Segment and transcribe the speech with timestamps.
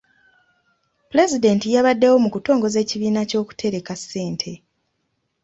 [1.09, 4.51] Pulezidenti yabaddewo mu kutongoza ekibiina ky'okutereka ssente.